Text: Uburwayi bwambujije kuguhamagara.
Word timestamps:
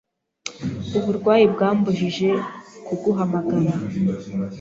Uburwayi 0.97 1.45
bwambujije 1.53 2.29
kuguhamagara. 2.85 3.71